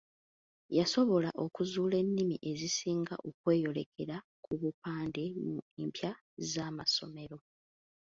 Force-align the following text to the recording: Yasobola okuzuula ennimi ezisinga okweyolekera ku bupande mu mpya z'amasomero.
Yasobola 0.77 1.29
okuzuula 1.45 1.95
ennimi 2.03 2.35
ezisinga 2.51 3.15
okweyolekera 3.29 4.17
ku 4.43 4.51
bupande 4.61 5.23
mu 5.51 5.55
mpya 5.87 6.11
z'amasomero. 6.51 7.37